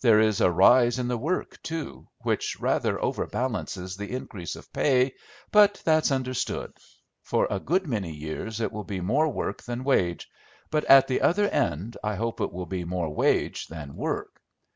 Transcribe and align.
There 0.00 0.20
is 0.20 0.40
a 0.40 0.48
rise 0.48 1.00
in 1.00 1.08
the 1.08 1.18
work, 1.18 1.60
too, 1.60 2.06
which 2.20 2.60
rather 2.60 3.02
overbalances 3.02 3.96
the 3.96 4.12
increase 4.12 4.54
of 4.54 4.72
pay, 4.72 5.12
but 5.50 5.82
that's 5.84 6.12
understood; 6.12 6.72
for 7.24 7.48
a 7.50 7.58
good 7.58 7.88
many 7.88 8.12
years 8.14 8.60
it 8.60 8.70
will 8.70 8.84
be 8.84 9.00
more 9.00 9.28
work 9.28 9.64
than 9.64 9.82
wage, 9.82 10.28
but 10.70 10.84
at 10.84 11.08
the 11.08 11.20
other 11.20 11.48
end 11.48 11.96
I 12.04 12.14
hope 12.14 12.40
it 12.40 12.52
will 12.52 12.66
be 12.66 12.84
more 12.84 13.12
wage 13.12 13.66
than 13.66 13.96
work. 13.96 14.40